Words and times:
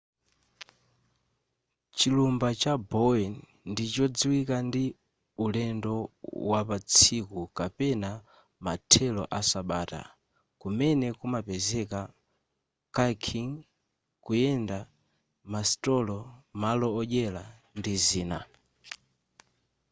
chilumba 1.97 2.49
cha 2.61 2.73
bowen 2.91 3.33
ndi 3.71 3.83
chodziwika 3.93 4.55
ndi 4.67 4.83
ulendo 5.45 5.93
wapatsiku 6.51 7.39
kapena 7.57 8.09
mathelo 8.65 9.23
asabata 9.39 10.01
kumene 10.61 11.07
kumapezeka 11.19 11.99
kayaking 12.95 13.53
kuyenda 14.23 14.77
masitolo 15.51 16.17
malo 16.61 16.87
odyera 16.99 17.43
ndi 17.77 17.93
zina 18.05 18.39